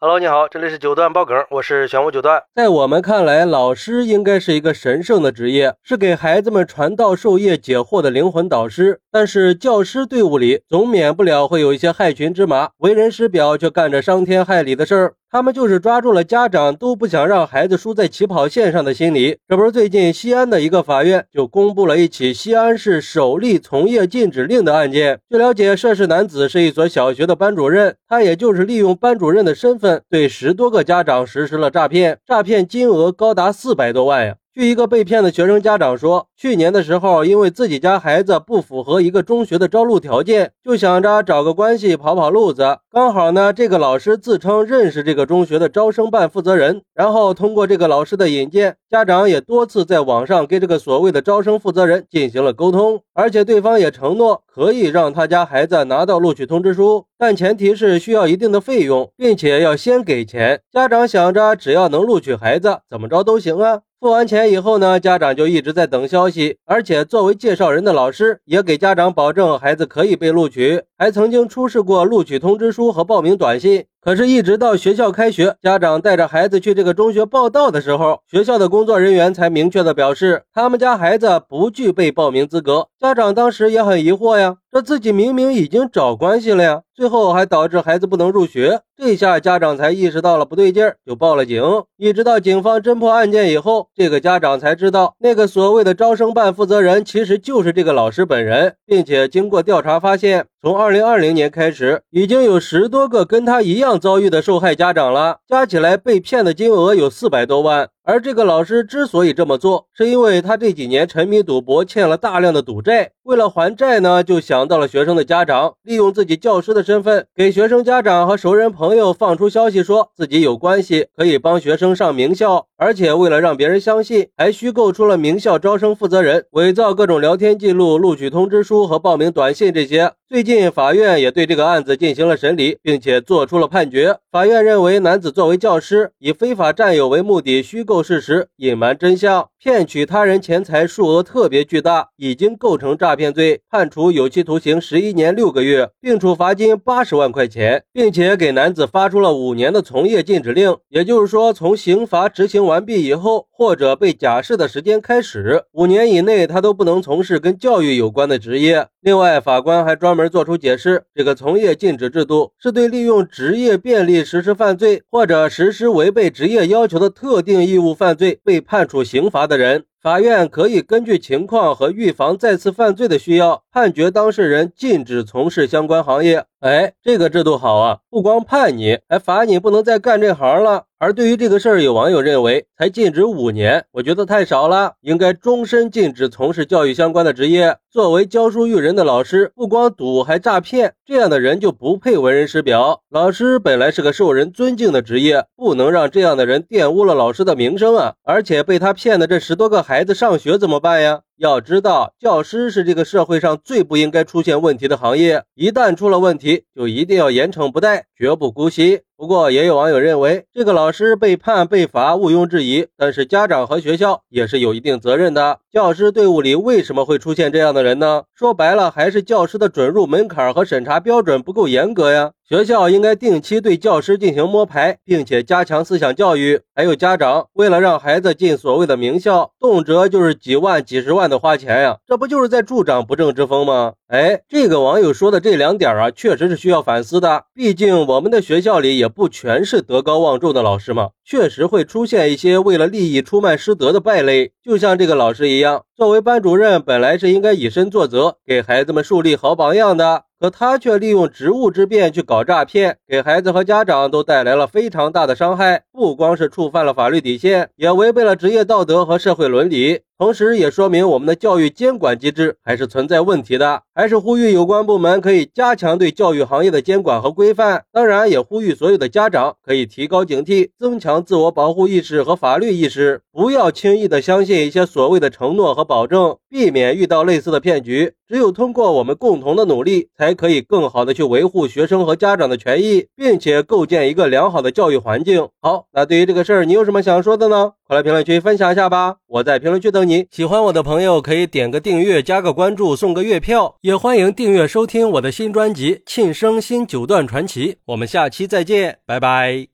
[0.00, 2.40] Hello，你好，这里是九段爆梗，我是玄武九段。
[2.54, 9.00] 在我们看来，老师应该是一个神圣的职业，是给孩子们传道授业解惑的灵魂导师。
[9.10, 15.14] 但是教师队伍里总免不了会有一些害群之马，为人师表却干着伤天害理的事儿。
[15.30, 19.36] 他们就是抓住了家长都不想让孩子输在起跑线上的心理。
[19.46, 25.20] 这不是最近西安的一个法院就公布了一起西安市首例从业禁止令的案件。
[25.28, 34.36] 据了解，涉事男子是一所小学的班主任，他也就是利用班主任的身份，对十多个家长实施了诈骗，诈骗金额高达四百多万呀。
[34.58, 42.78] 据一个被骗的学生家长说，去年的时候，因为自己家孩子不符合一个中学的招录条件，就想着找个关系跑跑路子。
[42.90, 60.62] 刚好呢，这个老师自称认识这个中学的招生办负责人，然后通过这个老师的引荐，家长也多次在网上跟这个所谓的招生负责人进行了沟通，而且对方也承诺可以让他家孩子拿到录取通知书，但前提是需要一定的费用，并且要先给钱。
[60.72, 63.82] 家长想着只要能录取孩子，怎么着都行啊。
[64.00, 73.86] 付完钱以后呢，家长就一直在等消息，而且作为介绍人的老师也给家长保证孩子可以被录取，还曾经出示过录取通知书和报名短信。
[74.00, 82.86] 可是，一直到学校开学，家长带着孩子去这个中学报到的时候，学校的工作人员才明确的表示，他们家孩子不具备报名资格。
[83.00, 88.80] 家长当时也很疑惑呀，这自己明明已经找关系了呀，最后还导致孩子不能入学。
[88.96, 91.62] 这下家长才意识到了不对劲儿，就报了警。
[91.96, 104.00] 一直到警方侦破案件以后，这个家长才知道，那个所谓的招生办负责人其实就是这个老师本人，并且经过调查发现，从二零二零年开始，已经有十多个跟他一样。
[104.00, 107.90] 遭遇的受害家长了，加起来被骗的金额有四百多万。
[108.08, 113.10] 而这个老师之所以这么做，是因为他这几年沉迷赌博，欠了大量的赌债。
[113.24, 122.64] 为了还债呢，就想到了学生的家长，利用自己教师的身份，给学生家长和熟人朋友放出消息，说自己有关系可以帮学生上名校。
[122.78, 130.12] 而且为了让别人相信，还虚构出了名校招生负责人，伪造各种聊天记录、录取通知书和报名短信这些。
[130.26, 134.16] 最近法院也对这个案子进行了审理，并且作出了判决。
[134.30, 150.76] 法院认为，男子作为教师，以非法占有为目的，虚构事实隐瞒真相，骗取他人钱财数额特别巨大，已经构成诈骗罪，判处有期徒刑十一年六个月，并处罚金八十万块钱，并且给男子发出了五年的从业禁止令。
[150.88, 158.86] 也就是说，从刑罚执行完毕以后，或者被假释的时间开始，五年以内他都不能从事跟教育有关的职业。
[159.00, 167.92] 另外，法官还专门作出解释，这个从业禁止制度是对利用职业便利实施犯罪或者实施违背职业要求的特定义务。
[167.92, 176.46] 犯罪被判处刑罚的人，法院可以根据情况和预防再次犯罪的需要，判决当事人禁止从事相关行业。
[176.58, 180.86] 哎，这个制度好啊，不光判你，还罚你不能再干这行了。
[180.98, 187.76] 而对于这个事儿，有网友认为才禁止五年，我觉得太少了，应该终身禁止从事教育相关的职业。
[187.88, 193.02] 作为教书育人的老师，不光赌还诈骗，这样的人就不配为人师表。
[193.08, 198.14] 老师本来是个受人尊敬的职业，不能让这样的人玷污了老师的名声啊！
[198.24, 201.20] 而且被他骗的这十多个孩子上学怎么办呀？
[201.38, 209.02] 要知道，教师是这个社会上最不应该出现问题的行业，一旦出了问题，就一定要严惩不贷，绝不姑息。
[209.18, 215.58] 不过，也有网友认为，这个老师被判被罚毋庸置疑，但是家长和学校也是有一定责任的。
[215.72, 218.22] 教师队伍里为什么会出现这样的人呢？
[218.32, 222.30] 说白了，还是教师的准入门槛和审查标准不够严格呀。
[222.48, 226.60] 学校应该定期对教师进行摸排，并且加强思想教育。
[226.72, 233.94] 还有家长为了让孩子进所谓的名校，动辄就是几万、几十万的花钱呀，这不就是在助长不正之风吗？
[234.08, 237.44] 哎，这个网友说的这两点啊，确实是需要反思的。
[237.52, 244.52] 毕竟我们的学校里也不全是德高望重的老师嘛，确实会出现一些为了利益出卖师德的败类。
[244.64, 250.22] 就像这个老师一样，作为班主任，本来是应该以身作则，给孩子们树立好榜样的。
[250.40, 255.82] 可他却利用职务之便去搞诈骗，给孩子和家长都带来了非常大的伤害。
[255.92, 260.00] 不光是触犯了法律底线，也违背了职业道德和社会伦理。
[260.16, 267.84] 同时，也说明我们的教育监管机制还是存在问题的，还是呼吁有关部门可以加强对教育行业的监管和规范。
[267.92, 278.14] 当然，也呼吁所有的家长可以提高警惕，增强自我保护意识和法律意识，不要轻易的相信一些所谓的承诺和保证，避免遇到类似的骗局。
[278.28, 285.48] 只有通过我们共同的努力，才可以更好的去维护学生和家长的权益，并且构建一个良好的教育环境。
[285.62, 287.72] 好，那对于这个事儿，你有什么想说的呢？
[287.86, 289.16] 快来评论区分享一下吧！
[289.26, 290.26] 我在评论区等你。
[290.30, 297.72] 喜欢我的朋友可以点个订阅、加个关注、送个月票，也欢迎订阅收听我的新专辑《庆生新九段传奇》。
[297.86, 299.68] 我们下期再见，拜拜。